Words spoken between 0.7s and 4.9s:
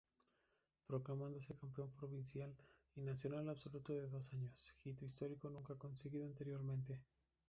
Proclamándose campeón provincial y nacional absoluto los dos años,